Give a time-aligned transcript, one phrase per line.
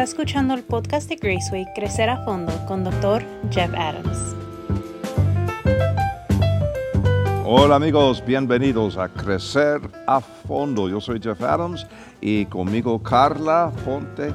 [0.00, 3.22] Está escuchando el podcast de Graceway Crecer a Fondo con Dr.
[3.50, 4.34] Jeff Adams.
[7.44, 10.88] Hola amigos, bienvenidos a Crecer a Fondo.
[10.88, 11.86] Yo soy Jeff Adams
[12.18, 14.32] y conmigo Carla Fonte.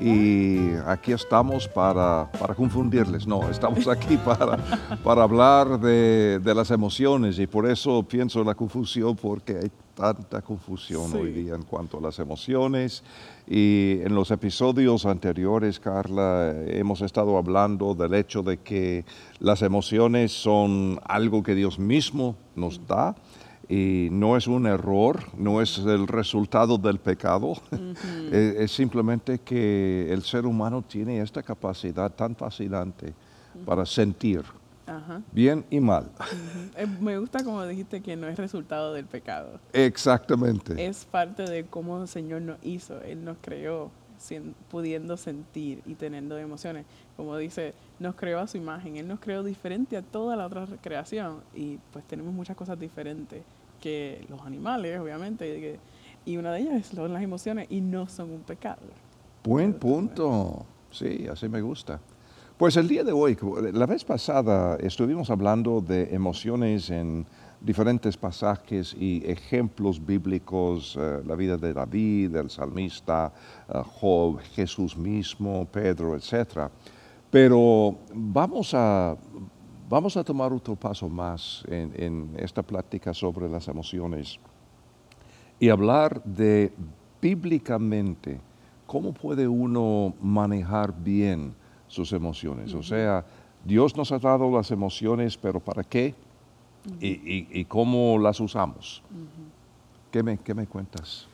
[0.00, 4.56] Y aquí estamos para, para confundirles, no, estamos aquí para,
[5.02, 9.72] para hablar de, de, las emociones y por eso pienso en la confusión porque hay
[9.98, 13.02] tanta confusión hoy día en cuanto a las emociones.
[13.48, 19.04] Y en los episodios anteriores, Carla, hemos estado hablando del hecho de que
[19.40, 23.16] las emociones son algo que Dios mismo nos da
[23.68, 27.54] y no es un error, no es el resultado del pecado,
[28.32, 33.12] es, simplemente que el ser humano tiene esta capacidad tan fascinante
[33.66, 34.44] para sentir,
[35.32, 36.10] bien y mal.
[36.76, 39.58] Eh, me gusta como dijiste que no es resultado del pecado.
[39.72, 40.86] Exactamente.
[40.86, 43.90] Es parte de cómo el Señor nos hizo, Él nos creó
[44.70, 46.84] pudiendo sentir y teniendo emociones.
[47.16, 50.66] Como dice, nos creó a su imagen, Él nos creó diferente a toda la otra
[50.80, 53.42] creación y pues tenemos muchas cosas diferentes
[53.80, 55.78] que los animales, obviamente,
[56.24, 58.82] y una de ellas son las emociones y no son un pecado.
[59.44, 62.00] Buen punto, sí, así me gusta.
[62.58, 63.38] Pues el día de hoy,
[63.72, 67.24] la vez pasada estuvimos hablando de emociones en
[67.60, 73.32] diferentes pasajes y ejemplos bíblicos, eh, la vida de David, el salmista,
[73.68, 76.68] eh, Job, Jesús mismo, Pedro, etc.
[77.30, 79.16] Pero vamos a,
[79.88, 84.36] vamos a tomar otro paso más en, en esta plática sobre las emociones
[85.60, 86.72] y hablar de
[87.22, 88.40] bíblicamente
[88.84, 91.54] cómo puede uno manejar bien
[91.88, 92.74] sus emociones.
[92.74, 93.24] O sea,
[93.64, 96.14] Dios nos ha dado las emociones, pero ¿para qué?
[97.00, 99.02] y, cómo las usamos.
[100.10, 101.26] ¿Qué, me, ¿Qué me cuentas?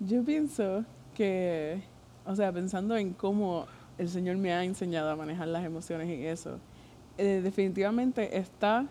[0.00, 1.82] Yo pienso que,
[2.26, 3.66] o sea, pensando en cómo
[3.98, 6.58] el Señor me ha enseñado a manejar las emociones y eso,
[7.16, 8.86] eh, definitivamente está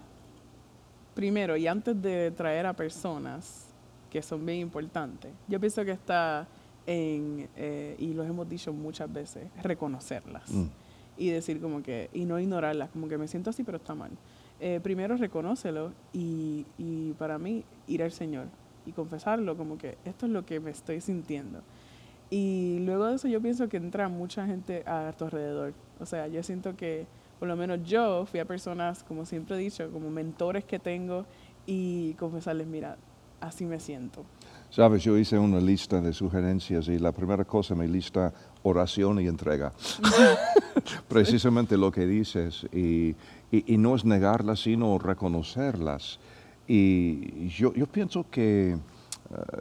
[1.13, 3.67] primero y antes de traer a personas
[4.09, 6.47] que son bien importantes, yo pienso que está
[6.85, 10.49] en, eh, y lo hemos dicho muchas veces, reconocerlas.
[10.49, 10.80] Mm
[11.21, 14.09] y decir como que, y no ignorarlas, como que me siento así pero está mal.
[14.59, 18.47] Eh, primero reconócelo y, y para mí ir al Señor
[18.87, 21.61] y confesarlo como que esto es lo que me estoy sintiendo.
[22.31, 25.73] Y luego de eso yo pienso que entra mucha gente a tu alrededor.
[25.99, 27.05] O sea, yo siento que
[27.37, 31.25] por lo menos yo fui a personas, como siempre he dicho, como mentores que tengo
[31.67, 32.97] y confesarles, mira,
[33.41, 34.25] así me siento.
[34.71, 38.33] Sabes, yo hice una lista de sugerencias y la primera cosa me lista
[38.63, 39.73] oración y entrega.
[41.09, 42.65] Precisamente lo que dices.
[42.71, 43.13] Y,
[43.77, 46.21] no es negarlas, sino reconocerlas.
[46.69, 48.77] Y yo, pienso que eh,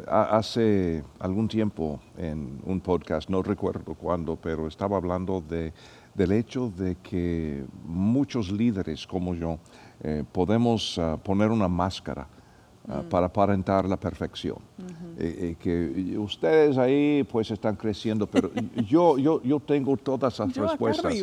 [0.07, 5.73] hace algún tiempo en un podcast, no recuerdo cuándo, pero estaba hablando de,
[6.15, 9.59] del hecho de que muchos líderes como yo
[10.05, 12.29] eh, podemos ah, poner una máscara
[12.89, 14.57] Ah, para aparentar la perfección.
[15.19, 18.51] y, que ustedes ahí pues están creciendo, pero
[18.89, 21.15] yo, yo, yo tengo todas las respuestas.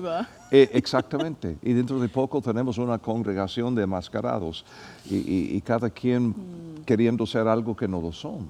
[0.51, 1.57] Eh, exactamente.
[1.63, 4.65] Y dentro de poco tenemos una congregación de mascarados
[5.09, 6.83] y, cada quien mm.
[6.85, 8.47] queriendo ser algo que no lo son.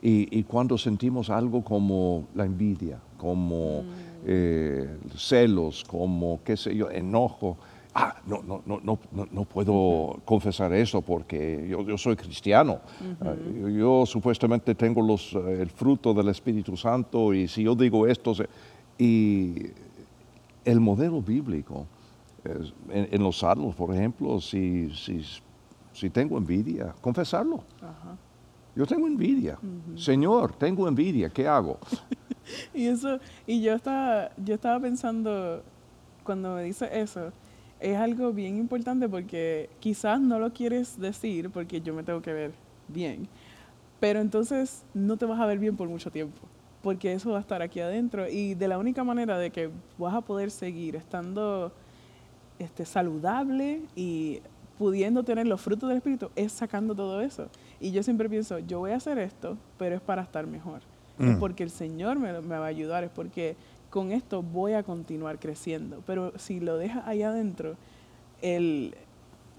[0.00, 3.86] Y, cuando sentimos algo como la envidia, como mm.
[4.26, 7.58] eh, celos, como qué sé yo, enojo,
[7.94, 8.98] ah, no, no, no, no,
[9.30, 12.80] no puedo confesar eso porque yo, yo soy cristiano.
[13.20, 13.34] Ah,
[13.70, 18.34] yo, supuestamente tengo los, eh, el fruto del Espíritu Santo y si yo digo esto,
[18.98, 19.54] y
[20.64, 21.86] el modelo bíblico,
[22.90, 25.22] en, los salmos, por ejemplo, si, si,
[25.92, 27.62] si tengo envidia, confesarlo.
[28.74, 29.58] Yo tengo envidia.
[29.96, 31.78] Señor, tengo envidia, ¿qué hago?
[32.74, 35.62] y eso, y yo estaba, yo estaba pensando,
[36.24, 37.32] cuando me dice eso,
[37.80, 42.32] es algo bien importante porque quizás no lo quieres decir porque yo me tengo que
[42.32, 42.52] ver
[42.88, 43.28] bien,
[44.00, 46.40] pero entonces no te vas a ver bien por mucho tiempo,
[46.82, 50.14] porque eso va a estar aquí adentro y de la única manera de que vas
[50.14, 51.72] a poder seguir estando
[52.58, 54.40] este, saludable y
[54.78, 57.48] pudiendo tener los frutos del Espíritu es sacando todo eso.
[57.80, 60.82] Y yo siempre pienso, yo voy a hacer esto, pero es para estar mejor.
[61.18, 61.40] Es mm.
[61.40, 63.56] porque el Señor me, me va a ayudar, es porque
[63.90, 66.02] con esto voy a continuar creciendo.
[66.06, 67.76] Pero si lo dejas ahí adentro,
[68.42, 68.94] el,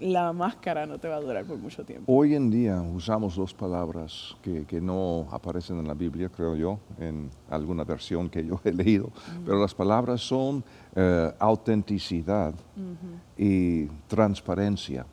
[0.00, 2.10] la máscara no te va a durar por mucho tiempo.
[2.12, 6.78] Hoy en día usamos dos palabras que, que no aparecen en la Biblia, creo yo,
[6.98, 9.10] en alguna versión que yo he leído,
[9.44, 12.54] pero las palabras son eh, autenticidad
[13.36, 15.06] y transparencia.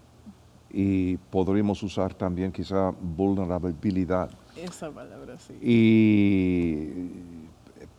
[0.69, 4.29] Y podríamos usar también quizá vulnerabilidad.
[4.55, 5.53] Esa palabra, sí.
[5.61, 7.37] Y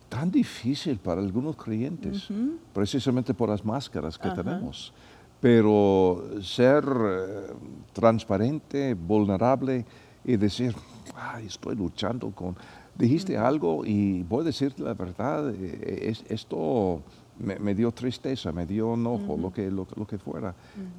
[0.09, 2.27] tan difícil para algunos creyentes,
[2.73, 4.41] precisamente por las máscaras que Ajá.
[4.43, 4.91] tenemos.
[5.39, 7.53] Pero ser eh,
[7.93, 9.85] transparente, vulnerable
[10.25, 10.75] y decir,
[11.15, 12.55] "Ay, estoy luchando con...
[12.97, 17.01] Dijiste algo y voy a decirte la verdad, eh, es- esto
[17.39, 20.53] me, me dio tristeza, me dio enojo, lo, que, lo, lo que fuera.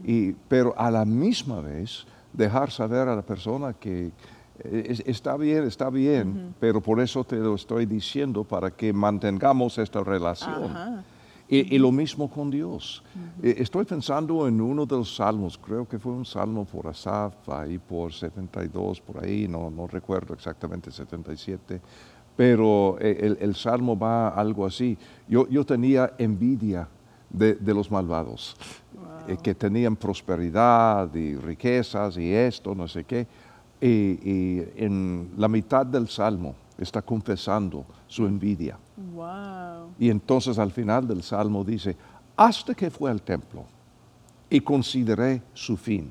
[0.05, 4.13] y, pero a la misma vez dejar saber a la persona que eh,
[4.65, 9.79] es- está bien, está bien, pero por eso te lo estoy diciendo para que mantengamos
[9.79, 10.77] esta relación.
[11.49, 13.03] Y, y lo mismo con Dios.
[13.43, 17.49] Eh, Estoy pensando en uno de los salmos, creo que fue un salmo por Asaf,
[17.49, 21.81] ahí por 72, por ahí, no, no recuerdo exactamente 77,
[22.37, 24.97] pero eh, el, el salmo va algo así.
[25.29, 26.87] Yo, yo tenía envidia
[27.29, 28.55] de, de los malvados,
[29.27, 33.27] eh, que tenían prosperidad y riquezas y esto, no sé qué.
[33.81, 38.79] Y, y en la mitad del salmo está confesando su envidia.
[39.15, 39.95] Wow.
[39.99, 41.97] Y entonces al final del salmo dice,
[42.37, 43.65] hasta que fue al templo
[44.49, 46.11] y consideré su fin.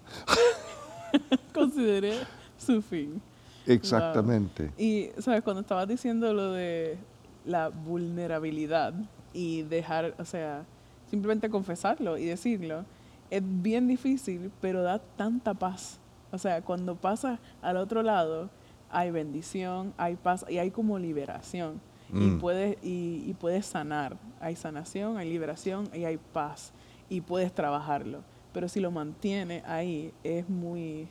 [1.54, 2.14] Consideré
[2.58, 3.22] su fin.
[3.66, 4.72] Exactamente.
[4.78, 5.44] Y, ¿sabes?
[5.44, 6.98] Cuando estabas diciendo lo de
[7.46, 8.94] la vulnerabilidad
[9.34, 10.64] y dejar, o sea,
[11.10, 12.86] simplemente confesarlo y decirlo,
[13.30, 16.00] es bien difícil, pero da tanta paz.
[16.32, 18.50] O sea, cuando pasa al otro lado,
[18.92, 21.82] hay bendición, hay paz y hay como liberación.
[22.12, 22.40] Y, Mm.
[22.40, 24.18] puedes, y, y puedes sanar.
[24.40, 26.72] Hay sanación, hay liberación y hay paz.
[27.10, 28.22] Y puedes trabajarlo.
[28.54, 31.08] Pero si lo mantiene ahí, es muy,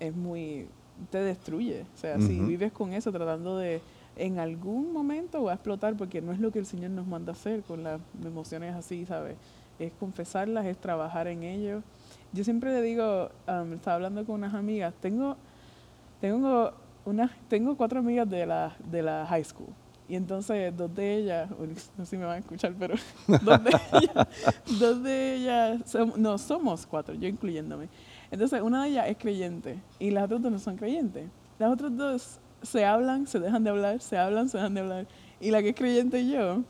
[0.00, 0.66] es muy,
[1.10, 1.82] te destruye.
[1.94, 2.48] O sea, si Ujú.
[2.48, 3.80] vives con eso tratando de,
[4.16, 7.32] en algún momento va a explotar porque no es lo que el Señor nos manda
[7.32, 9.36] hacer con las emociones así, ¿sabes?
[9.78, 11.82] Es confesarlas, es trabajar en ello.
[12.32, 15.36] Yo siempre le digo, um, estaba hablando con unas amigas, tengo,
[16.20, 16.72] tengo,
[17.04, 19.68] unas, tengo cuatro amigas de la, de la high school.
[20.08, 21.50] Y entonces dos de ellas,
[21.98, 22.94] no sé si me van a escuchar, pero
[23.26, 24.28] dos de ellas,
[24.78, 27.88] dos de ellas, no, somos cuatro, yo incluyéndome.
[28.30, 31.28] Entonces una de ellas es creyente y las otras dos no son creyentes.
[31.58, 35.06] Las otras dos se hablan, se dejan de hablar, se hablan, se dejan de hablar.
[35.40, 36.62] Y la que es creyente y yo,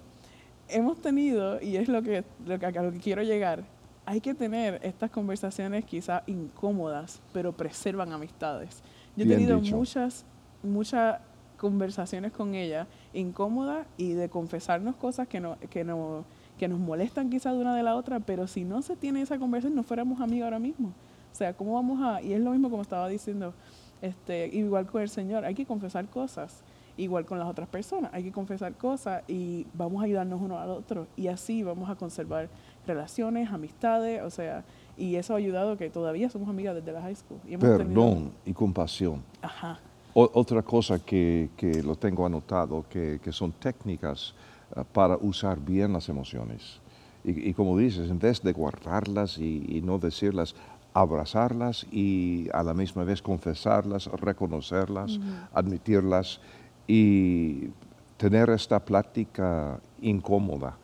[0.69, 3.65] hemos tenido, y es lo que, lo que, a lo que quiero llegar,
[4.11, 8.83] hay que tener estas conversaciones quizás incómodas, pero preservan amistades.
[9.15, 9.77] Yo he tenido dicho.
[9.77, 10.25] muchas,
[10.65, 11.21] muchas
[11.57, 16.25] conversaciones con ella incómodas y de confesarnos cosas que, no, que, no,
[16.59, 19.39] que nos molestan quizás de una de la otra, pero si no se tiene esa
[19.39, 20.89] conversación, no fuéramos amigos ahora mismo.
[21.33, 22.21] O sea, ¿cómo vamos a...?
[22.21, 23.55] Y es lo mismo como estaba diciendo,
[24.03, 26.65] este, igual con el Señor, hay que confesar cosas,
[26.97, 30.71] igual con las otras personas, hay que confesar cosas y vamos a ayudarnos uno al
[30.71, 32.49] otro y así vamos a conservar
[32.94, 34.64] relaciones, amistades, o sea,
[34.96, 37.38] y eso ha ayudado que todavía somos amigas desde la high school.
[37.46, 39.22] Y hemos Perdón y compasión.
[39.42, 39.78] Ajá,
[40.14, 44.34] O- otra cosa que, que lo tengo anotado, que, que son técnicas
[44.76, 46.81] ah, para usar bien las emociones.
[47.25, 50.54] Y, y como dices, en vez de guardarlas y, y no decirlas,
[50.92, 55.20] abrazarlas y a la misma vez confesarlas, reconocerlas,
[55.54, 56.40] admitirlas
[56.88, 57.69] y
[58.16, 60.76] tener esta plática incómoda.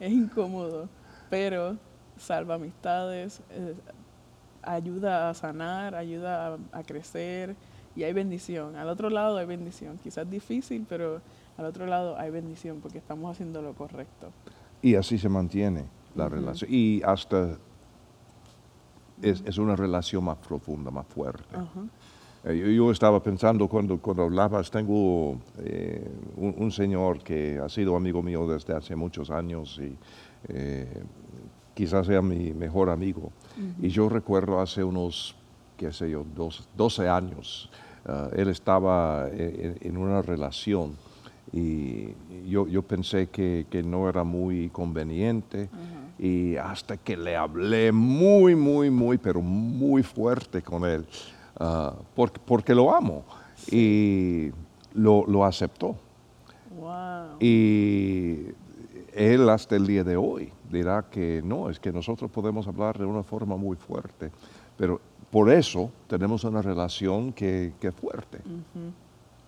[0.06, 0.88] es incómodo,
[1.28, 1.76] pero
[2.16, 3.74] salva amistades, eh,
[4.62, 7.54] ayuda a sanar, ayuda a, a crecer
[7.94, 8.76] y hay bendición.
[8.76, 11.20] Al otro lado hay bendición, quizás difícil, pero
[11.56, 14.30] al otro lado hay bendición porque estamos haciendo lo correcto.
[14.82, 16.70] Y así se mantiene la relación.
[16.72, 17.56] Y hasta
[19.22, 21.54] es, es una relación más profunda, más fuerte.
[21.54, 21.88] Eh,
[22.44, 27.94] Yo, yo estaba pensando cuando, cuando hablabas, tengo eh, un, un señor que ha sido
[27.96, 29.94] amigo mío desde hace muchos años y
[30.48, 31.02] eh,
[31.74, 33.30] quizás sea mi mejor amigo.
[33.80, 35.36] Y yo recuerdo hace unos,
[35.76, 37.70] qué sé yo, dos- 12 años,
[38.06, 40.96] ah, él estaba eh, en, en una relación
[41.52, 42.14] y
[42.48, 45.68] yo, yo pensé que, que no era muy conveniente
[46.18, 51.04] y hasta que le hablé muy, muy, muy, pero muy fuerte con él,
[51.60, 53.24] ah, porque, porque lo amo
[53.70, 54.50] y
[54.94, 55.94] lo, lo aceptó.
[56.78, 57.36] Wow.
[57.40, 58.46] Y
[59.12, 63.04] él hasta el día de hoy dirá que no, es que nosotros podemos hablar de
[63.04, 64.30] una forma muy fuerte,
[64.76, 65.00] pero
[65.30, 68.38] por eso tenemos una relación que, que es fuerte.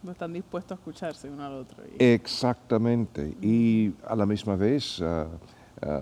[0.03, 1.79] No están dispuestos a escucharse uno al otro.
[1.99, 3.37] y- Exactamente.
[3.41, 5.27] Y a la misma vez, ah,
[5.81, 6.01] ah,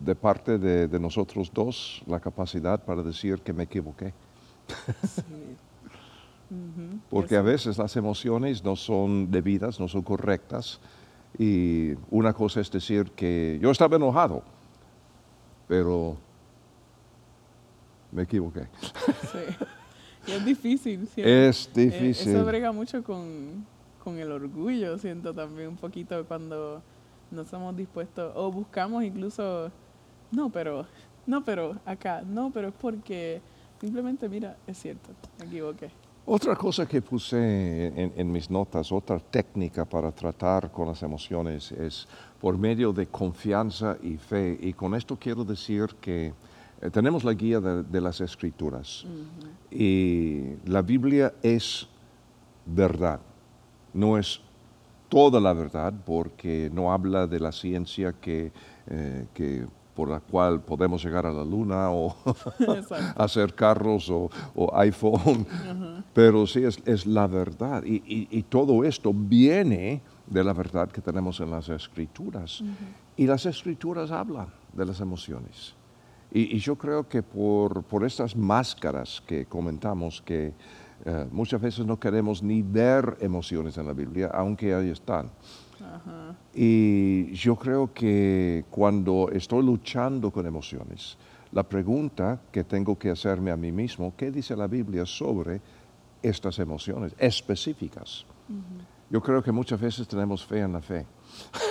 [0.00, 4.12] de parte de, de nosotros dos, la capacidad para decir que me equivoqué.
[5.02, 5.22] Sí.
[7.10, 10.80] Porque a veces las emociones no son debidas, no son correctas.
[11.38, 14.42] Y una cosa es decir que yo estaba enojado,
[15.66, 16.16] pero
[18.10, 18.66] me equivoqué.
[19.30, 19.66] Sí.
[20.26, 21.06] Y es difícil.
[21.08, 21.30] ¿cierto?
[21.30, 22.34] Es Eh, difícil.
[22.34, 23.66] eso brega mucho con,
[24.02, 26.82] con el orgullo, siento también un poquito cuando
[27.30, 29.70] no estamos dispuestos o buscamos incluso,
[30.30, 30.86] no, pero,
[31.26, 33.42] no, pero acá, no, pero es porque
[33.80, 35.90] simplemente, mira, es cierto, me equivoqué.
[36.26, 41.72] Otra cosa que puse en, en, mis notas, otra técnica para tratar con las emociones
[41.72, 42.06] es
[42.38, 44.58] por medio de confianza y fe.
[44.60, 46.34] Y con esto quiero decir que
[46.82, 49.06] eh, tenemos la guía de, de las escrituras
[49.70, 51.88] y la Biblia es
[52.66, 53.20] verdad,
[53.94, 54.40] no es
[55.08, 58.52] toda la verdad porque no habla de la ciencia que,
[58.86, 59.66] eh, que
[59.98, 62.14] por la cual podemos llegar a la luna o
[63.16, 65.44] hacer carros o, o iPhone,
[66.14, 67.82] pero sí es, es la verdad.
[67.82, 72.62] Y, y, y, todo esto viene de la verdad que tenemos en las escrituras.
[73.16, 75.74] Y las escrituras hablan de las emociones.
[76.30, 80.52] Y, y yo creo que por, por, estas máscaras que comentamos, que
[81.06, 85.28] uh, muchas veces no queremos ni ver emociones en la Biblia, aunque ahí están.
[85.80, 86.34] Ajá.
[86.54, 91.16] Y yo creo que cuando estoy luchando con emociones,
[91.52, 95.60] la pregunta que tengo que hacerme a mí mismo, ¿qué dice la Biblia sobre
[96.22, 98.24] estas emociones específicas?
[98.48, 98.60] Uh -huh.
[99.10, 101.06] Yo creo que muchas veces tenemos fe en la fe.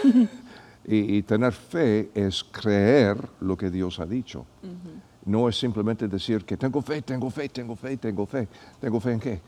[0.85, 4.45] y, y, tener fe es creer lo que Dios ha dicho.
[4.63, 5.01] Uh -huh.
[5.25, 8.47] No es simplemente decir que tengo fe, tengo fe, tengo fe, tengo fe.
[8.79, 9.41] ¿Tengo fe en qué?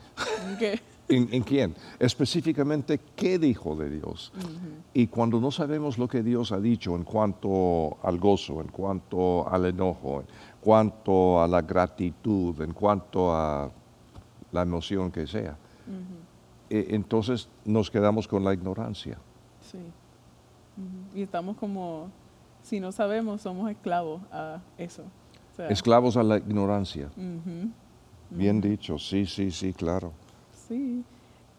[0.50, 0.80] ¿En qué?
[1.10, 1.75] ¿En, ¿En, quién?
[1.98, 4.32] Específicamente, ¿qué dijo de Dios?
[4.36, 4.82] Uh -huh.
[4.94, 9.50] Y cuando no sabemos lo que Dios ha dicho en cuanto al gozo, en cuanto
[9.50, 10.28] al enojo, en
[10.62, 13.72] cuanto a la gratitud, en cuanto a
[14.51, 16.70] la emoción que sea, uh -huh.
[16.70, 19.18] eh, entonces nos quedamos con la ignorancia.
[19.62, 19.78] Sí.
[19.78, 21.18] Uh -huh.
[21.18, 22.12] Y estamos como,
[22.62, 25.01] si no sabemos, somos esclavos a eso.
[25.54, 27.10] O sea, esclavos a la ignorancia.
[28.30, 30.13] Bien dicho, sí, sí, sí, claro.
[30.70, 31.04] Sí.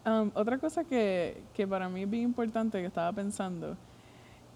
[0.06, 3.76] Um, otra cosa que, que, para mí es bien importante que estaba pensando,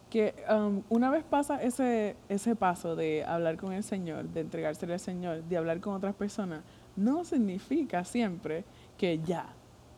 [0.08, 4.94] que um, una vez pasa ese, ese paso de hablar con el Señor, de entregárselo
[4.94, 6.62] al Señor, de hablar con otras personas,
[6.96, 8.64] no significa siempre
[8.96, 9.49] que ya,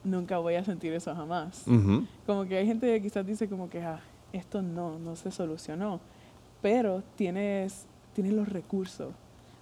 [0.02, 1.62] nunca voy a sentir eso jamás.
[1.66, 2.06] Uh -huh.
[2.26, 4.00] Como que hay gente que quizás dice como que ah,
[4.32, 6.00] esto no, no se solucionó,
[6.60, 9.12] pero tienes, tienes los recursos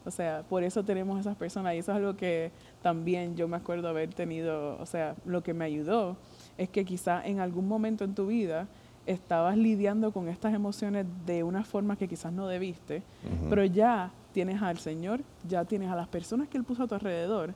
[0.04, 2.50] o sea, por eso tenemos esas personas y eso es algo que
[2.82, 6.16] también yo me acuerdo haber tenido, o sea, lo que me ayudó
[6.58, 8.66] es que quizá en algún momento en tu vida
[9.06, 13.00] estabas lidiando con estas emociones de una forma que quizás no debiste, uh
[13.46, 13.48] -huh.
[13.50, 16.94] pero ya tienes al Señor, ya tienes a las personas que Él puso a tu
[16.94, 17.54] alrededor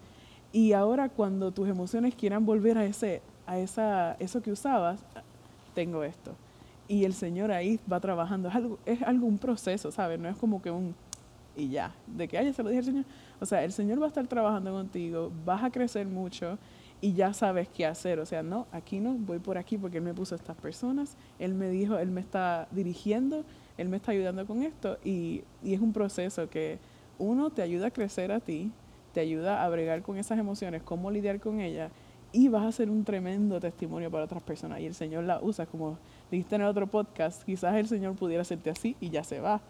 [0.53, 5.01] y ahora cuando tus emociones quieran volver a ese, a esa, eso que usabas,
[5.75, 6.33] tengo esto.
[6.87, 10.19] Y el Señor ahí va trabajando, es algo, es algo un proceso, ¿sabes?
[10.19, 10.95] No es como que un
[11.59, 13.05] y ya, de que, ay, se lo dije al Señor.
[13.41, 16.57] O sea, el Señor va a estar trabajando contigo, vas a crecer mucho
[17.01, 18.21] y ya sabes qué hacer.
[18.21, 21.55] O sea, no, aquí no, voy por aquí porque Él me puso estas personas, Él
[21.55, 23.45] me dijo, Él me está dirigiendo,
[23.77, 26.79] Él me está ayudando con esto y, y es un proceso que
[27.19, 28.71] uno te ayuda a crecer a ti,
[29.13, 31.91] te ayuda a bregar con esas emociones, cómo lidiar con ellas
[32.33, 35.67] y vas a ser un tremendo testimonio para otras personas y el Señor la usa
[35.67, 35.99] como
[36.31, 39.61] dijiste en el otro podcast, quizás el Señor pudiera hacerte así y ya se va.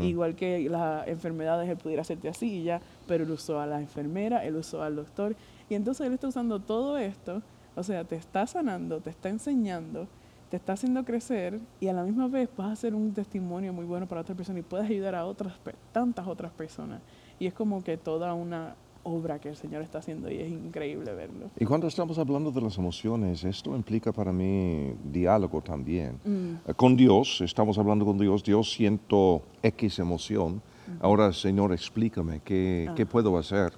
[0.00, 3.80] Igual que las enfermedades, Él pudiera hacerte así y ya, pero Él usó a la
[3.80, 5.36] enfermera, Él usó al doctor.
[5.70, 7.42] Y entonces Él está usando todo esto,
[7.74, 10.06] o sea, te está sanando, te está enseñando,
[10.50, 13.86] te está haciendo crecer y a la misma vez vas a ser un testimonio muy
[13.86, 15.54] bueno para otras personas y puedes ayudar a otras,
[15.92, 17.00] tantas otras personas.
[17.38, 21.14] Y es como que toda una obra que el Señor está haciendo y es increíble
[21.14, 21.50] verlo.
[21.58, 26.18] Y cuando estamos hablando de las emociones, esto implica para mí diálogo también.
[26.24, 26.72] Mm.
[26.76, 30.98] Con Dios, estamos hablando con Dios, Dios siento X emoción, -huh.
[31.00, 32.94] ahora Señor explícame qué, ah.
[32.94, 33.72] qué puedo hacer.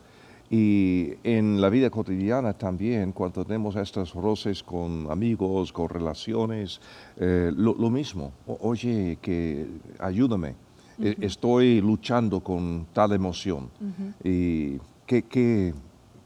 [0.48, 6.80] Y en la vida cotidiana también, cuando tenemos estos roces con amigos, con relaciones,
[7.16, 8.32] eh, lo, lo, mismo.
[8.46, 9.66] O, oye, que
[9.98, 10.54] ayúdame.
[10.98, 11.16] Uh -huh.
[11.20, 13.68] Estoy luchando con tal emoción.
[13.80, 14.14] Uh -huh.
[14.24, 15.72] Y ¿Qué, qué,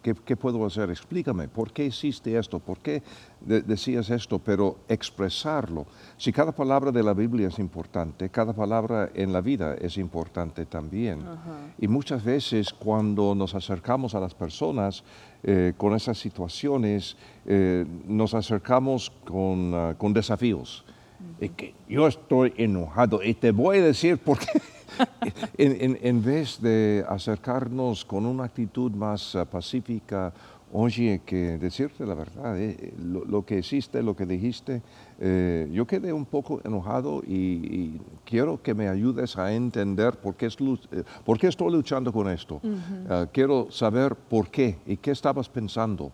[0.03, 0.89] qué, qué, puedo hacer?
[0.89, 2.59] Explícame, ¿por qué hiciste esto?
[2.59, 3.03] ¿Por qué
[3.43, 4.39] de decías esto?
[4.39, 5.87] Pero expresarlo.
[6.17, 10.65] Si cada palabra de la Biblia es importante, cada palabra en la vida es importante
[10.65, 11.19] también.
[11.19, 11.75] Uh -huh.
[11.79, 15.05] Y muchas veces cuando nos acercamos a las personas
[15.43, 20.85] eh, con esas situaciones, eh, nos acercamos con, uh, con desafíos.
[21.21, 21.55] Uh -huh.
[21.55, 24.47] que yo estoy enojado y te voy a decir por qué.
[25.59, 30.33] en, en, en, vez de acercarnos con una actitud más uh, pacífica,
[30.73, 34.83] oye, que decirte la verdad, eh, lo, lo, que hiciste, lo que dijiste,
[35.19, 40.35] eh, yo quedé un poco enojado y, y, quiero que me ayudes a entender por
[40.37, 40.57] qué, es,
[40.93, 42.61] eh, por qué estoy luchando con esto.
[42.63, 43.25] Uh -huh.
[43.25, 46.13] uh, quiero saber por qué y qué estabas pensando.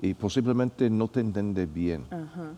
[0.00, 2.04] y posiblemente no te entiende bien.
[2.10, 2.52] Ajá.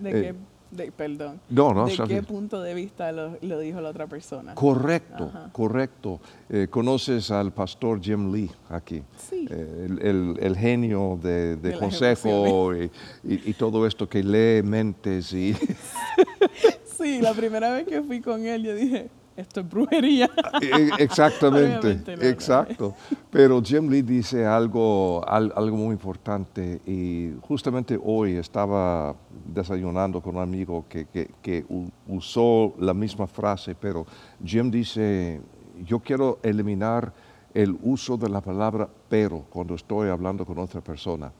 [0.00, 0.34] ¿De Eh, qué,
[0.76, 4.54] de, perdón, No, no, ¿de qué punto de vista lo, lo dijo la otra persona?
[4.54, 5.50] Correcto, Ajá.
[5.52, 6.20] correcto.
[6.48, 9.02] Eh, ¿Conoces al pastor Jim Lee aquí?
[9.16, 9.46] Sí.
[9.50, 12.84] Eh, el, el- el genio de, de consejo y,
[13.24, 15.54] y- y todo esto que lee mentes y
[16.96, 20.30] Sí, la primera vez que fui con él, yo dije, esto es brujería.
[20.62, 22.28] Eh, Exactamente, Obviamente no, no.
[22.28, 22.94] exacto.
[23.30, 29.14] Pero Jim Lee dice algo, al- algo muy importante y justamente hoy estaba
[29.46, 31.64] desayunando con un amigo que, que-
[32.08, 34.06] usó la misma frase, pero
[34.44, 35.40] Jim dice,
[35.84, 37.12] yo quiero eliminar
[37.54, 41.30] el uso de la palabra pero cuando estoy hablando con otra persona.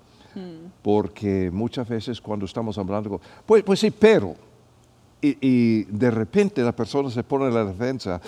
[0.82, 4.34] Porque muchas veces cuando estamos hablando, con- pues, pues sí, pero,
[5.22, 8.20] y, y de repente la persona se pone en la defensa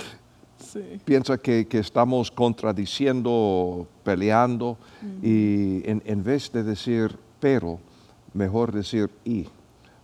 [0.58, 0.80] Sí.
[1.04, 4.76] piensa que, que estamos contradiciendo, peleando,
[5.22, 7.78] y en, en vez de decir pero,
[8.34, 9.46] mejor decir y.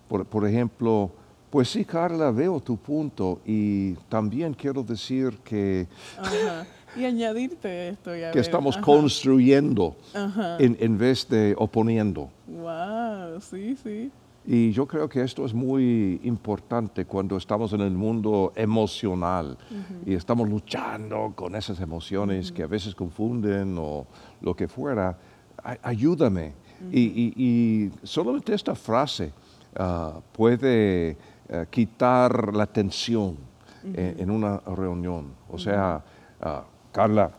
[0.09, 1.11] Por, por ejemplo,
[1.51, 5.87] pues sí, Carla, veo tu punto y también quiero decir que,
[6.19, 6.67] Ajá.
[6.97, 8.15] Y añadirte esto.
[8.15, 8.85] ya que ver, estamos ajá.
[8.85, 10.57] construyendo Ajá.
[10.61, 12.31] en, en vez de oponiendo.
[12.47, 14.11] Wow, sí, sí.
[14.47, 19.57] Y yo creo que esto es muy importante cuando estamos en el mundo emocional
[20.05, 24.07] y estamos luchando con esas emociones que a veces confunden o
[24.43, 25.17] lo que fuera.
[25.63, 26.53] Ay- ayúdame.
[26.93, 29.33] y, y- y solamente esta frase
[29.77, 31.17] ah, puede
[31.49, 33.39] eh, quitar la tensión
[33.83, 35.29] en, en una reunión.
[35.51, 36.05] O sea,
[36.43, 37.31] ah, Carla,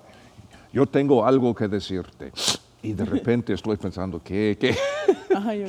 [0.74, 2.32] yo tengo algo que decirte.
[2.82, 4.58] Y de repente estoy pensando, ¿qué?
[4.60, 4.76] ¿Qué?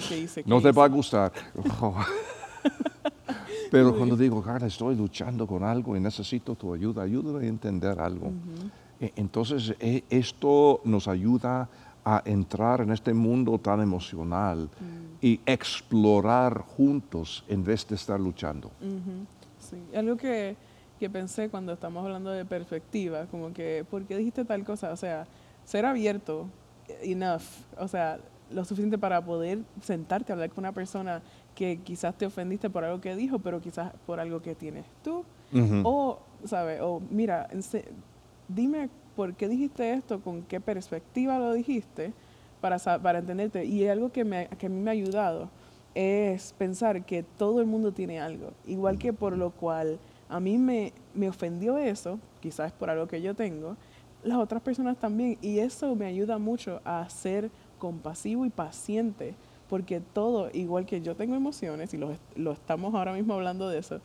[0.09, 0.43] Qué hice.
[0.47, 0.79] No ¿Qué te hice?
[0.79, 1.33] va a gustar.
[1.81, 1.95] Oh.
[3.71, 7.99] Pero cuando digo, Carla, estoy luchando con algo y necesito tu ayuda, ayúdame a entender
[8.01, 8.33] algo.
[9.01, 11.69] E- Entonces, e- esto nos ayuda
[12.05, 14.71] a entrar en este mundo tan emocional
[15.21, 18.69] y explorar juntos en vez de estar luchando.
[18.81, 19.27] Ujú,
[19.59, 20.57] Sí, algo que,
[21.01, 24.93] que pensé cuando estamos hablando de perspectiva, como que, ¿por qué dijiste tal cosa?
[24.93, 25.27] O sea,
[25.65, 26.47] ser abierto,
[26.87, 27.43] eh, enough,
[27.79, 31.23] o sea, lo suficiente para poder sentarte a hablar con una persona
[31.55, 35.25] que quizás te ofendiste por algo que dijo, pero quizás por algo que tienes tú.
[35.85, 36.81] O, ¿sabes?
[36.83, 37.49] O, mira,
[38.49, 42.13] dime por qué dijiste esto, con qué perspectiva lo dijiste,
[42.61, 43.65] para, para entenderte.
[43.65, 45.51] Y algo que, me, que a mí me ha ayudado
[45.95, 48.53] es pensar que todo el mundo tiene algo.
[48.67, 53.23] Igual que por lo cual a mí me, me ofendió eso, quizás por algo que
[53.23, 53.77] yo tengo,
[54.23, 55.39] las otras personas también.
[55.41, 59.35] Y eso me ayuda mucho a ser compasivo y paciente,
[59.69, 63.69] porque todo, igual que yo tengo emociones, y lo, est- lo estamos ahora mismo hablando
[63.69, 64.01] de eso,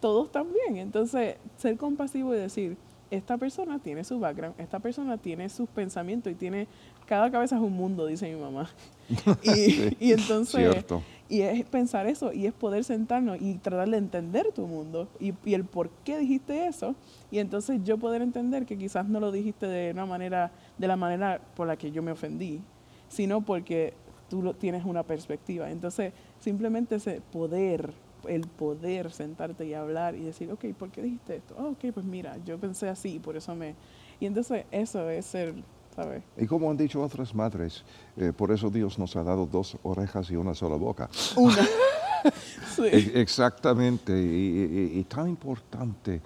[0.00, 0.76] todos también.
[0.76, 2.76] Entonces, ser compasivo y decir,
[3.10, 6.66] esta persona tiene su background, esta persona tiene sus pensamientos y tiene,
[7.06, 8.68] cada cabeza es un mundo, dice mi mamá.
[9.42, 11.02] y, y entonces, Cierto.
[11.28, 15.32] y es pensar eso, y es poder sentarnos y tratar de entender tu mundo y,
[15.44, 16.94] y el por qué dijiste eso.
[17.30, 20.96] Y entonces yo poder entender que quizás no lo dijiste de una manera, de la
[20.96, 22.60] manera por la que yo me ofendí,
[23.08, 23.94] sino porque
[24.28, 25.70] tú lo, tienes una perspectiva.
[25.70, 27.92] Entonces, simplemente ese poder,
[28.28, 31.54] el poder sentarte y hablar y decir, ok, ¿por qué dijiste esto?
[31.58, 33.74] Oh, ok, pues mira, yo pensé así, por eso me...
[34.18, 35.54] Y entonces eso es ser,
[35.94, 36.22] ¿sabes?
[36.36, 37.84] Y como han dicho otras madres,
[38.16, 41.08] eh, por eso Dios nos ha dado dos orejas y una sola boca.
[41.36, 41.62] Una.
[42.74, 42.82] sí.
[42.84, 46.20] E- Exactamente, y, y- y tan importante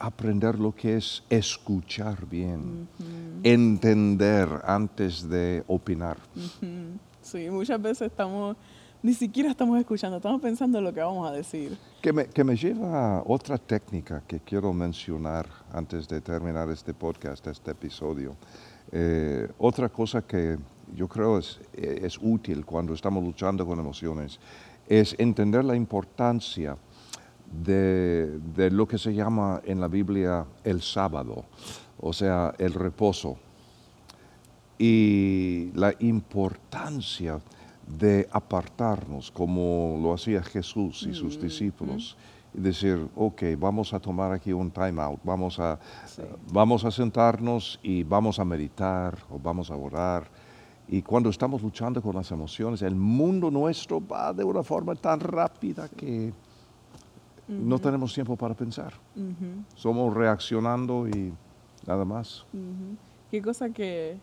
[0.00, 2.88] aprender lo que es escuchar bien,
[3.42, 6.16] entender antes de opinar.
[6.34, 6.98] Ujú.
[7.20, 8.56] Sí, muchas veces estamos,
[9.02, 11.76] ni siquiera estamos escuchando, estamos pensando en lo que vamos a decir.
[12.00, 16.94] Que me, que me lleva a otra técnica que quiero mencionar antes de terminar este
[16.94, 18.34] podcast, este episodio.
[18.90, 20.58] Eh, otra cosa que
[20.96, 24.40] yo creo es, eh, es útil cuando estamos luchando con emociones
[24.90, 26.76] es entender la importancia
[27.50, 31.44] de, de lo que se llama en la Biblia el sábado,
[31.98, 33.36] o sea, el reposo
[34.78, 37.40] y la importancia
[37.86, 42.16] de apartarnos como lo hacía Jesús y sus discípulos
[42.54, 46.22] y decir, ok, vamos a tomar aquí un time out, vamos a, Sí.
[46.52, 50.28] vamos a sentarnos y vamos a meditar o vamos a orar.
[50.88, 55.20] Y cuando estamos luchando con las emociones, el mundo nuestro va de una forma tan
[55.20, 56.32] rápida que
[57.50, 58.92] no tenemos tiempo para pensar.
[59.74, 61.32] Somos reaccionando y
[61.86, 62.44] nada más.
[63.30, 64.16] Qué cosa que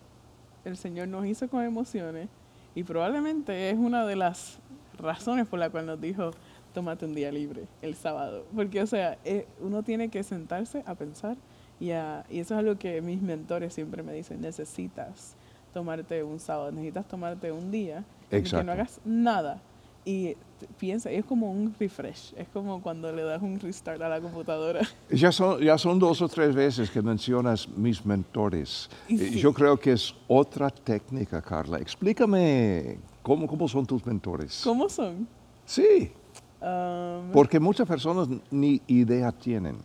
[0.66, 2.30] el Señor nos hizo con emociones
[2.76, 4.60] y probablemente es una de las
[4.98, 6.32] razones por la cual nos dijo,
[6.74, 8.46] tómate un día libre el sábado.
[8.56, 11.38] Porque, o sea, eh, uno tiene que sentarse a pensar
[11.80, 15.36] y, a- y eso es algo que mis mentores siempre me dicen, necesitas
[15.74, 18.66] tomarte un sábado, necesitas tomarte un día y que Exacto.
[18.66, 19.62] no hagas nada.
[20.08, 20.38] Y
[20.78, 24.80] piensa, es como un refresh, es como cuando le das un restart a la computadora.
[25.12, 28.90] Ya son, ya son dos o tres veces que mencionas mis mentores.
[29.10, 29.40] Eh, sí.
[29.40, 31.78] Yo creo que es otra técnica, Carla.
[31.80, 34.62] Explícame cómo, cómo son tus mentores.
[34.64, 35.28] ¿Cómo son?
[35.66, 36.12] Sí,
[36.60, 39.76] Um, porque muchas personas ni idea tienen.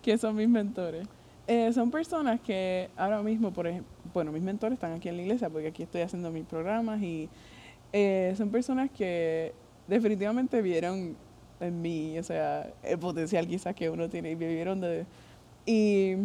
[0.00, 1.06] que son mis mentores.
[1.46, 5.22] Eh, son personas que ahora mismo, por ejemplo, bueno, mis mentores están aquí en la
[5.22, 7.28] iglesia porque aquí estoy haciendo mis programas y
[7.92, 9.52] eh, son personas que
[9.86, 11.16] definitivamente vieron
[11.60, 15.06] en mí, o sea, el potencial quizás que uno tiene y vivieron de...
[15.66, 16.16] Y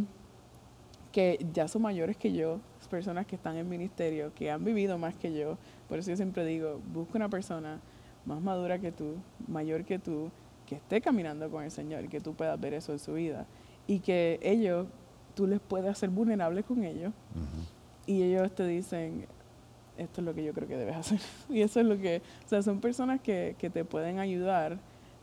[1.11, 5.15] que ya son mayores que yo, personas que están en ministerio, que han vivido más
[5.15, 5.57] que yo.
[5.87, 7.79] Por eso yo siempre digo, busca una persona
[8.25, 9.15] más madura que tú,
[9.47, 10.29] mayor que tú,
[10.65, 13.45] que esté caminando con el Señor que tú puedas ver eso en su vida.
[13.87, 14.87] Y que ellos,
[15.35, 17.13] tú les puedas ser vulnerable con ellos
[18.05, 19.25] y ellos te dicen,
[19.99, 21.19] esto es lo que yo creo que debes hacer.
[21.49, 24.77] Y eso es lo que, o sea, son personas que, que te pueden ayudar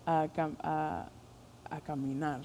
[0.04, 1.08] a, cam- a,
[1.70, 2.40] a caminar.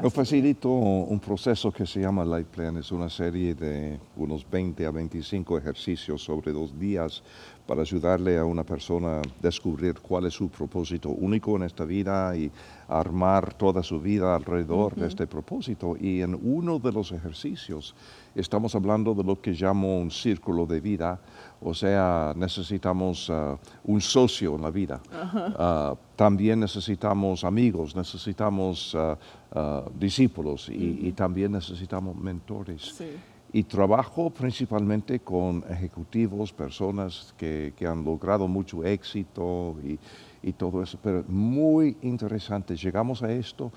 [0.00, 2.76] Yo facilito un proceso que se llama Life Plan.
[2.76, 7.22] Es una serie de unos 20 a 25 ejercicios sobre dos días
[7.68, 12.34] para ayudarle a una persona a descubrir cuál es su propósito único en esta vida
[12.34, 12.50] y
[12.88, 15.94] armar toda su vida alrededor de este propósito.
[16.00, 17.94] Y en uno de los ejercicios
[18.34, 21.20] estamos hablando de lo que llamo un círculo de vida,
[21.60, 25.02] o sea, necesitamos ah, un socio en la vida.
[25.12, 32.94] Ah, también necesitamos amigos, necesitamos ah, discípulos y, y también necesitamos mentores.
[32.96, 33.10] Sí.
[33.50, 39.98] Y trabajo principalmente con ejecutivos, personas que, que han logrado mucho éxito y,
[40.42, 42.76] y todo eso, pero muy interesante.
[42.76, 43.72] Llegamos a esto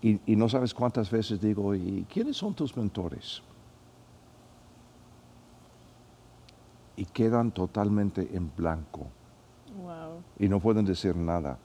[0.00, 3.42] y, y no sabes cuántas veces digo, ¿y quiénes son tus mentores?
[6.96, 9.12] Y quedan totalmente en blanco
[9.74, 10.22] Wow.
[10.38, 11.58] y no pueden decir nada.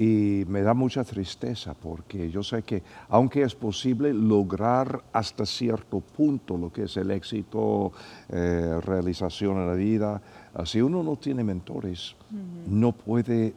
[0.00, 6.00] Y me da mucha tristeza porque yo sé que aunque es posible lograr hasta cierto
[6.00, 7.92] punto lo que es el éxito,
[8.30, 10.22] eh, realización en la vida,
[10.64, 12.16] si uno no tiene mentores,
[12.66, 13.52] no puede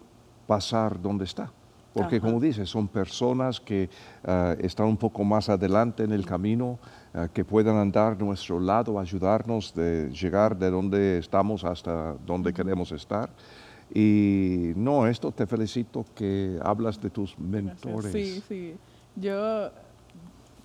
[0.45, 1.49] pasar donde está.
[1.93, 2.25] Porque Ajá.
[2.27, 3.89] como dices, son personas que
[4.25, 6.77] ah, están un poco más adelante en el camino,
[7.13, 12.51] ah, que puedan andar a nuestro lado, ayudarnos de llegar de donde estamos hasta donde
[12.51, 13.29] queremos estar.
[13.93, 17.85] Y no, esto te felicito que hablas de tus Gracias.
[17.85, 18.11] mentores.
[18.11, 18.75] Sí, sí.
[19.15, 19.69] Yo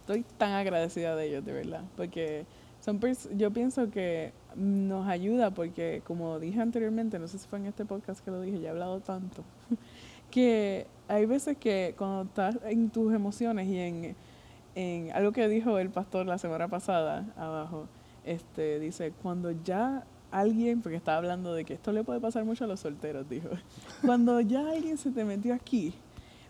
[0.01, 2.47] estoy tan agradecida de ellos, de verdad, porque
[2.81, 2.99] son
[3.37, 7.85] yo pienso que nos ayuda porque, como dije anteriormente, no sé si fue en este
[7.85, 9.45] podcast que lo dije, ya he hablado tanto,
[10.31, 14.17] que hay veces que cuando estás en tus emociones y en,
[14.75, 17.89] en algo que dijo el pastor la semana pasada abajo,
[18.25, 22.65] este dice, cuando ya alguien, porque estaba hablando de que esto le puede pasar mucho
[22.65, 23.49] a los solteros, dijo,
[24.05, 25.95] cuando ya alguien se te metió aquí,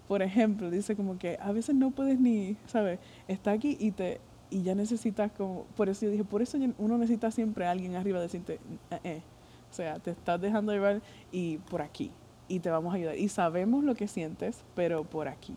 [0.06, 2.98] por ejemplo, dice como que a veces no puedes ni, ¿sabes?
[3.28, 6.96] Está aquí y te y ya necesitas como, por eso yo dije, por eso uno
[6.96, 8.58] necesita siempre a alguien arriba decirte,
[8.90, 9.22] "Eh, eh".
[9.70, 12.10] o sea, te estás dejando llevar y por aquí
[12.48, 15.54] y te vamos a ayudar y sabemos lo que sientes, pero por aquí.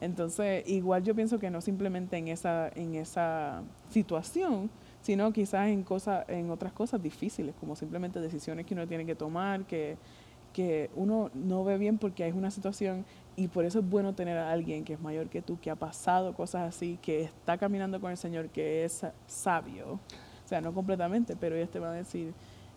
[0.00, 4.68] Entonces, igual yo pienso que no simplemente en esa en esa situación,
[5.04, 9.14] sino quizás en cosas en otras cosas difíciles, como simplemente decisiones que uno tiene que
[9.14, 9.96] tomar, que
[10.54, 13.04] que uno no ve bien porque hay una situación
[13.36, 15.74] y por eso es bueno tener a alguien que es mayor que tú, que ha
[15.74, 19.94] pasado cosas así, que está caminando con el Señor, que es sabio.
[19.94, 22.32] O sea, no completamente, pero ellos te van a decir,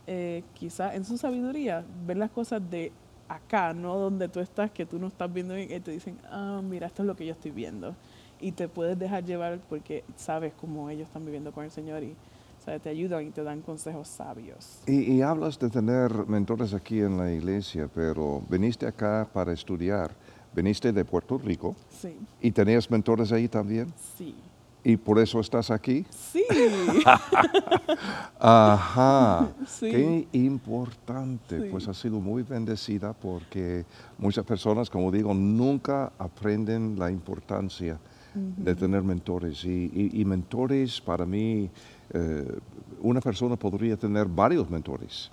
[0.07, 2.91] eh, quizás en su sabiduría, ver las cosas de
[3.29, 6.87] acá, no donde tú estás, que tú no estás viendo y te dicen, ah, mira,
[6.87, 7.95] esto es lo que yo estoy viendo.
[8.39, 12.13] Y te puedes dejar llevar porque sabes cómo ellos están viviendo con el Señor y
[12.63, 14.79] sea, te ayudan y te dan consejos sabios.
[14.85, 20.11] Y, y hablas de tener mentores aquí en la iglesia, pero viniste acá para estudiar.
[20.53, 23.93] Viniste de Puerto Rico Sí, y tenías mentores ahí también.
[24.17, 24.35] sí.
[24.83, 26.05] Y por eso estás aquí.
[26.09, 26.45] Sí,
[28.39, 29.49] Ajá.
[29.67, 29.89] Sí.
[29.91, 31.61] Qué importante.
[31.61, 31.67] Sí.
[31.69, 33.85] Pues has sido muy bendecida porque
[34.17, 37.97] muchas personas, como digo, nunca aprenden la importancia
[38.37, 39.63] de tener mentores.
[39.65, 41.69] Y, y- y mentores, para mí,
[42.13, 42.57] eh,
[43.01, 45.31] una persona podría tener varios mentores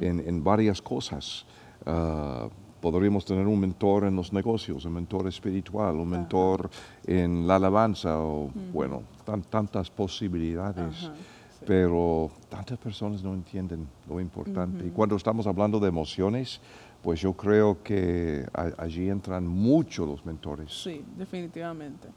[0.00, 1.44] en, en varias cosas.
[1.86, 2.48] Ah,
[2.80, 6.70] podríamos tener un mentor en los negocios, un mentor espiritual, un mentor
[7.06, 10.96] en la alabanza, o bueno, tan- tantas posibilidades.
[10.96, 11.64] Sí.
[11.66, 14.86] Pero tantas personas no entienden lo importante.
[14.86, 16.60] Y cuando estamos hablando de emociones,
[17.02, 18.44] pues yo creo que
[18.76, 20.70] allí entran mucho los mentores.
[20.82, 22.08] Sí, definitivamente.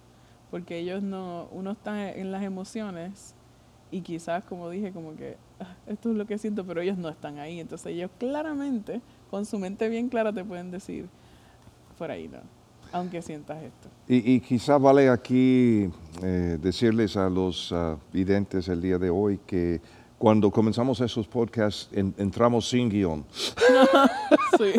[0.51, 3.33] Porque ellos no, uno está en las emociones
[3.91, 7.09] y quizás, como dije, como que "Ah, esto es lo que siento, pero ellos no
[7.09, 7.59] están ahí.
[7.59, 11.07] Entonces ellos claramente, con su mente bien clara, te pueden decir,
[11.97, 12.39] por ahí no,
[12.91, 13.89] aunque sientas esto.
[14.07, 15.89] Y, y quizá vale aquí
[16.23, 19.81] eh, decirles a los ah, videntes el día de hoy que
[20.17, 23.25] cuando comenzamos esos podcasts en- entramos sin guion.
[24.57, 24.73] Sí,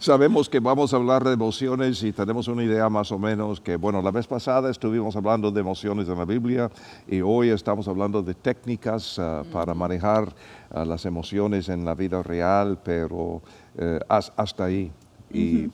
[0.00, 3.76] Sabemos que vamos a hablar de emociones y tenemos una idea más o menos que,
[3.76, 6.70] bueno, la vez pasada estuvimos hablando de emociones en la Biblia
[7.06, 10.34] y hoy estamos hablando de técnicas ah, para manejar
[10.70, 13.42] ah, las emociones en la vida real, pero
[13.76, 14.90] eh, has- hasta ahí.
[15.30, 15.68] Y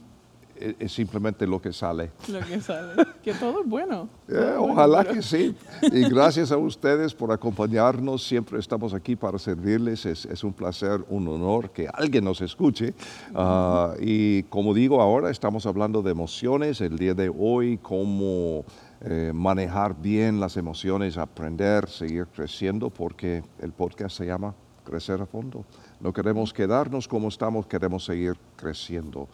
[0.57, 2.11] es simplemente lo que sale.
[2.29, 3.03] lo que sale.
[3.23, 4.09] Que todo es bueno.
[4.27, 5.55] Todo es bueno, ojalá pero- que sí.
[5.93, 8.27] Y gracias a ustedes por acompañarnos.
[8.27, 10.07] Siempre estamos aquí para servirles.
[10.07, 12.95] Es, es un placer, un honor que alguien nos escuche.
[13.35, 16.81] Ah, y como digo, ahora estamos hablando de emociones.
[16.81, 18.64] El día de hoy, cómo
[19.03, 25.27] eh, manejar bien las emociones, aprender, seguir creciendo, porque el podcast se llama Crecer a
[25.27, 25.64] Fondo.
[26.01, 29.29] No queremos quedarnos como estamos, queremos seguir creciendo.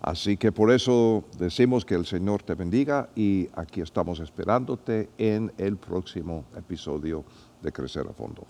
[0.00, 5.52] Así que por eso decimos que el Señor te bendiga y aquí estamos esperándote en
[5.58, 7.24] el próximo episodio
[7.62, 8.46] de Crecer a Fondo.